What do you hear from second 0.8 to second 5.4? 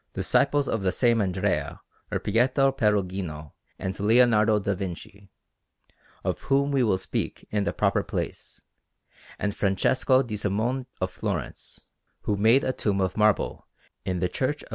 the same Andrea were Pietro Perugino and Leonardo da Vinci,